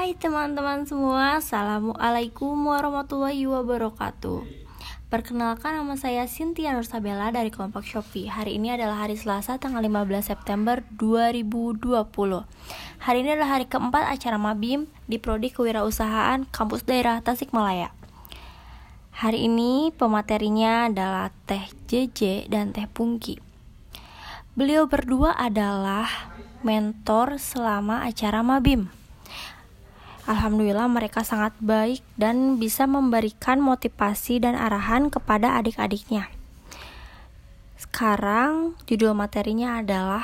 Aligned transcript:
Hai 0.00 0.16
teman-teman 0.16 0.88
semua, 0.88 1.44
Assalamualaikum 1.44 2.56
warahmatullahi 2.56 3.44
wabarakatuh. 3.44 4.48
Perkenalkan 5.12 5.76
nama 5.76 5.92
saya 5.92 6.24
Cynthia 6.24 6.72
Nursabella 6.72 7.28
dari 7.28 7.52
kelompok 7.52 7.84
Shopee. 7.84 8.24
Hari 8.24 8.56
ini 8.56 8.72
adalah 8.72 9.04
hari 9.04 9.20
Selasa 9.20 9.60
tanggal 9.60 9.84
15 9.84 10.24
September 10.24 10.80
2020 10.96 11.84
Hari 12.96 13.18
ini 13.20 13.28
adalah 13.28 13.60
hari 13.60 13.68
keempat 13.68 14.08
acara 14.08 14.40
Mabim 14.40 14.88
di 15.04 15.20
Prodi 15.20 15.52
Kewirausahaan 15.52 16.48
Kampus 16.48 16.88
Daerah 16.88 17.20
Tasikmalaya. 17.20 17.92
Hari 19.20 19.52
ini 19.52 19.92
pematerinya 19.92 20.88
adalah 20.88 21.28
Teh 21.44 21.68
JJ 21.92 22.48
dan 22.48 22.72
Teh 22.72 22.88
Pungki. 22.88 23.36
Beliau 24.56 24.88
berdua 24.88 25.36
adalah 25.36 26.08
mentor 26.64 27.36
selama 27.36 28.08
acara 28.08 28.40
Mabim 28.40 28.96
Alhamdulillah 30.30 30.86
mereka 30.86 31.26
sangat 31.26 31.58
baik 31.58 32.06
dan 32.14 32.62
bisa 32.62 32.86
memberikan 32.86 33.58
motivasi 33.58 34.38
dan 34.38 34.54
arahan 34.54 35.10
kepada 35.10 35.58
adik-adiknya. 35.58 36.30
Sekarang 37.74 38.78
judul 38.86 39.10
materinya 39.10 39.82
adalah 39.82 40.22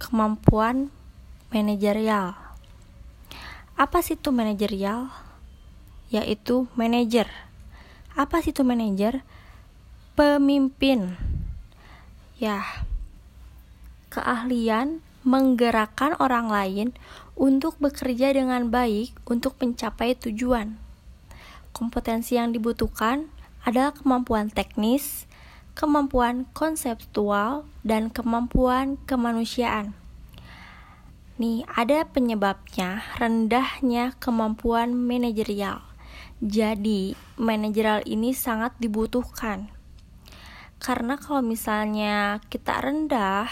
kemampuan 0.00 0.88
manajerial. 1.52 2.32
Apa 3.76 4.00
sih 4.00 4.16
itu 4.16 4.32
manajerial? 4.32 5.12
Yaitu 6.08 6.64
manajer. 6.72 7.28
Apa 8.16 8.40
sih 8.40 8.56
itu 8.56 8.64
manajer? 8.64 9.20
Pemimpin. 10.16 11.20
Ya. 12.40 12.64
Keahlian 14.08 15.04
menggerakkan 15.24 16.14
orang 16.20 16.52
lain 16.52 16.88
untuk 17.34 17.80
bekerja 17.80 18.36
dengan 18.36 18.68
baik 18.68 19.16
untuk 19.26 19.56
mencapai 19.58 20.14
tujuan. 20.20 20.76
Kompetensi 21.74 22.38
yang 22.38 22.54
dibutuhkan 22.54 23.26
adalah 23.66 23.90
kemampuan 23.96 24.52
teknis, 24.52 25.26
kemampuan 25.74 26.46
konseptual, 26.54 27.66
dan 27.82 28.12
kemampuan 28.12 29.00
kemanusiaan. 29.08 29.96
Nih, 31.34 31.66
ada 31.66 32.06
penyebabnya 32.06 33.02
rendahnya 33.18 34.14
kemampuan 34.22 34.94
manajerial. 34.94 35.82
Jadi, 36.38 37.18
manajerial 37.34 38.06
ini 38.06 38.30
sangat 38.30 38.78
dibutuhkan. 38.78 39.66
Karena 40.78 41.18
kalau 41.18 41.42
misalnya 41.42 42.38
kita 42.52 42.78
rendah, 42.78 43.50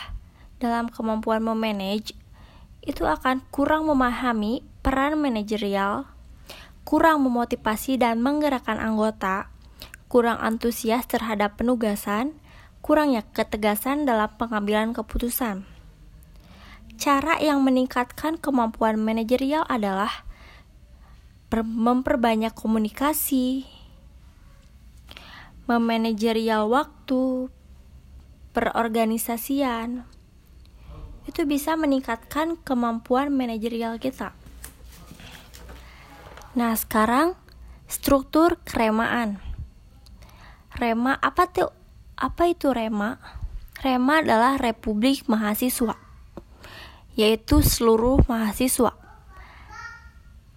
dalam 0.63 0.87
kemampuan 0.87 1.43
memanage 1.43 2.15
itu 2.87 3.03
akan 3.03 3.43
kurang 3.51 3.91
memahami 3.91 4.63
peran 4.87 5.19
manajerial, 5.19 6.07
kurang 6.87 7.27
memotivasi 7.27 7.99
dan 7.99 8.23
menggerakkan 8.23 8.79
anggota, 8.79 9.51
kurang 10.07 10.39
antusias 10.39 11.07
terhadap 11.11 11.59
penugasan, 11.59 12.39
kurangnya 12.83 13.27
ketegasan 13.35 14.07
dalam 14.07 14.31
pengambilan 14.39 14.95
keputusan. 14.95 15.67
Cara 16.99 17.43
yang 17.43 17.67
meningkatkan 17.67 18.39
kemampuan 18.39 18.99
manajerial 18.99 19.67
adalah 19.67 20.27
memperbanyak 21.63 22.55
komunikasi, 22.55 23.67
memanajerial 25.71 26.67
waktu, 26.67 27.53
perorganisasian, 28.51 30.05
itu 31.27 31.47
bisa 31.47 31.79
meningkatkan 31.79 32.59
kemampuan 32.67 33.31
manajerial 33.31 33.99
kita. 34.03 34.35
Nah, 36.53 36.75
sekarang 36.75 37.39
struktur 37.87 38.59
keremaan. 38.67 39.39
Rema 40.77 41.17
apa 41.21 41.49
tuh? 41.49 41.71
Apa 42.19 42.51
itu 42.51 42.73
Rema? 42.73 43.17
Rema 43.83 44.23
adalah 44.23 44.61
Republik 44.61 45.27
Mahasiswa, 45.27 45.99
yaitu 47.19 47.65
seluruh 47.65 48.23
mahasiswa. 48.31 48.95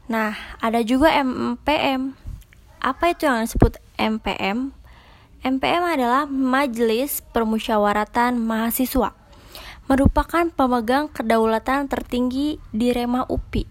Nah, 0.05 0.37
ada 0.61 0.85
juga 0.85 1.09
MPM. 1.09 2.13
Apa 2.77 3.17
itu 3.17 3.25
yang 3.25 3.41
disebut 3.41 3.81
MPM? 3.97 4.69
MPM 5.41 5.83
adalah 5.83 6.29
Majelis 6.29 7.25
Permusyawaratan 7.33 8.37
Mahasiswa 8.37 9.24
merupakan 9.85 10.49
pemegang 10.49 11.05
kedaulatan 11.13 11.85
tertinggi 11.85 12.57
di 12.73 12.89
Rema 12.89 13.21
UPI 13.29 13.69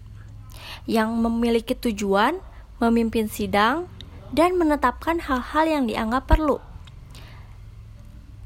yang 0.87 1.11
memiliki 1.19 1.75
tujuan 1.75 2.39
memimpin 2.79 3.27
sidang 3.27 3.91
dan 4.31 4.55
menetapkan 4.55 5.19
hal-hal 5.19 5.65
yang 5.67 5.83
dianggap 5.87 6.27
perlu. 6.27 6.63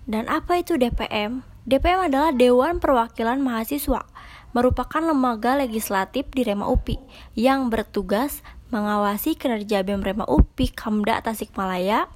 Dan 0.10 0.26
apa 0.26 0.58
itu 0.58 0.74
DPM? 0.82 1.46
DPM 1.70 2.10
adalah 2.10 2.34
Dewan 2.34 2.82
Perwakilan 2.82 3.38
Mahasiswa, 3.46 4.02
merupakan 4.58 5.06
lembaga 5.06 5.54
legislatif 5.54 6.26
di 6.34 6.42
Rema 6.42 6.66
UPI 6.66 6.98
yang 7.38 7.70
bertugas 7.70 8.42
mengawasi 8.74 9.38
kinerja 9.38 9.86
BEM 9.86 10.02
Rema 10.02 10.26
UPI 10.26 10.74
Kamda 10.74 11.22
Tasikmalaya, 11.22 12.10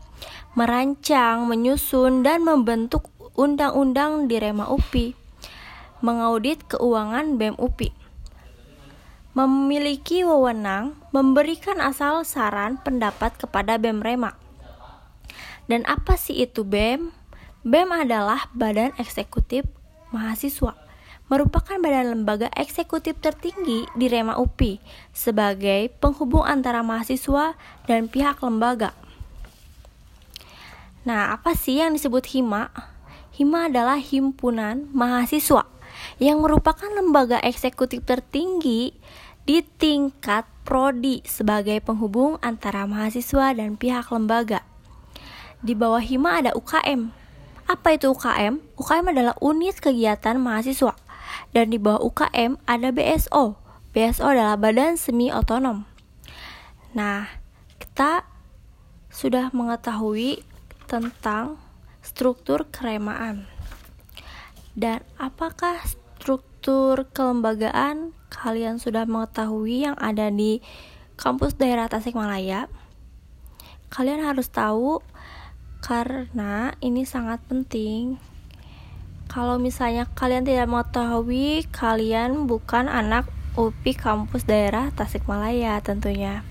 merancang, 0.57 1.45
menyusun, 1.45 2.25
dan 2.25 2.41
membentuk 2.41 3.09
undang-undang 3.37 4.25
di 4.25 4.37
Rema 4.41 4.69
UPI 4.69 5.22
mengaudit 6.03 6.59
keuangan 6.67 7.39
BEM 7.39 7.55
UPI. 7.55 7.95
Memiliki 9.33 10.27
wewenang 10.27 10.99
memberikan 11.15 11.79
asal 11.79 12.27
saran 12.27 12.77
pendapat 12.83 13.39
kepada 13.39 13.79
BEM 13.79 14.03
Rema. 14.03 14.35
Dan 15.71 15.87
apa 15.87 16.19
sih 16.19 16.43
itu 16.43 16.67
BEM? 16.67 17.15
BEM 17.63 17.89
adalah 17.95 18.51
Badan 18.51 18.91
Eksekutif 18.99 19.63
Mahasiswa 20.11 20.83
merupakan 21.31 21.81
badan 21.81 22.13
lembaga 22.13 22.45
eksekutif 22.53 23.17
tertinggi 23.17 23.89
di 23.97 24.05
Rema 24.05 24.37
UPI 24.37 24.77
sebagai 25.17 25.89
penghubung 25.97 26.45
antara 26.45 26.85
mahasiswa 26.85 27.57
dan 27.89 28.05
pihak 28.05 28.37
lembaga. 28.45 28.93
Nah, 31.09 31.33
apa 31.33 31.57
sih 31.57 31.81
yang 31.81 31.97
disebut 31.97 32.37
HIMA? 32.37 32.69
HIMA 33.33 33.65
adalah 33.65 33.97
himpunan 33.97 34.93
mahasiswa 34.93 35.72
yang 36.21 36.41
merupakan 36.41 36.89
lembaga 36.93 37.41
eksekutif 37.41 38.05
tertinggi 38.05 38.93
di 39.43 39.59
tingkat 39.77 40.47
prodi 40.63 41.19
sebagai 41.27 41.83
penghubung 41.83 42.39
antara 42.39 42.87
mahasiswa 42.87 43.51
dan 43.51 43.75
pihak 43.75 44.07
lembaga. 44.11 44.63
Di 45.63 45.75
bawah 45.75 46.03
HIMA 46.03 46.43
ada 46.43 46.51
UKM. 46.55 47.11
Apa 47.67 47.95
itu 47.95 48.11
UKM? 48.11 48.59
UKM 48.75 49.05
adalah 49.15 49.35
unit 49.39 49.79
kegiatan 49.79 50.35
mahasiswa. 50.35 50.95
Dan 51.55 51.71
di 51.71 51.79
bawah 51.79 52.03
UKM 52.03 52.59
ada 52.67 52.91
BSO. 52.91 53.55
BSO 53.95 54.25
adalah 54.27 54.59
badan 54.59 54.99
semi 54.99 55.31
otonom. 55.31 55.87
Nah, 56.91 57.31
kita 57.79 58.27
sudah 59.07 59.53
mengetahui 59.55 60.43
tentang 60.89 61.55
struktur 62.03 62.67
keremaan. 62.67 63.47
Dan 64.75 65.05
apakah 65.15 65.79
struktur 66.23 67.03
kelembagaan 67.11 68.15
kalian 68.31 68.79
sudah 68.79 69.03
mengetahui 69.03 69.83
yang 69.83 69.99
ada 69.99 70.31
di 70.31 70.63
kampus 71.19 71.59
daerah 71.59 71.91
Tasikmalaya? 71.91 72.71
Kalian 73.91 74.23
harus 74.23 74.47
tahu 74.47 75.03
karena 75.83 76.79
ini 76.79 77.03
sangat 77.03 77.43
penting. 77.51 78.15
Kalau 79.27 79.59
misalnya 79.59 80.07
kalian 80.15 80.47
tidak 80.47 80.71
mengetahui, 80.71 81.67
kalian 81.75 82.47
bukan 82.47 82.87
anak 82.87 83.27
UPI 83.59 83.91
kampus 83.91 84.47
daerah 84.47 84.95
Tasikmalaya 84.95 85.83
tentunya. 85.83 86.47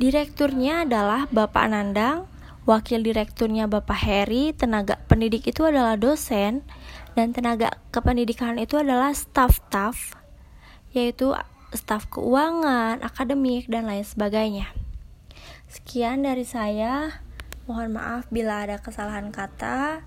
Direkturnya 0.00 0.88
adalah 0.88 1.28
Bapak 1.28 1.68
Nandang 1.68 2.32
wakil 2.64 3.04
direkturnya 3.04 3.68
Bapak 3.68 4.00
Heri, 4.00 4.56
tenaga 4.56 4.96
pendidik 5.04 5.44
itu 5.44 5.68
adalah 5.68 6.00
dosen, 6.00 6.64
dan 7.14 7.30
tenaga 7.30 7.78
kependidikan 7.94 8.58
itu 8.58 8.78
adalah 8.78 9.14
staff-staff, 9.14 10.18
yaitu 10.90 11.34
staf 11.74 12.06
keuangan, 12.10 13.02
akademik, 13.02 13.66
dan 13.66 13.86
lain 13.90 14.06
sebagainya. 14.06 14.70
Sekian 15.66 16.22
dari 16.22 16.46
saya. 16.46 17.22
Mohon 17.66 17.98
maaf 17.98 18.24
bila 18.30 18.62
ada 18.62 18.78
kesalahan 18.78 19.34
kata. 19.34 20.06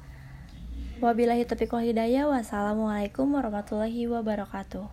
Wabillahi 1.04 1.44
taufiq 1.44 1.76
wal 1.76 1.84
hidayah. 1.84 2.28
Wassalamualaikum 2.32 3.28
warahmatullahi 3.36 4.08
wabarakatuh. 4.08 4.88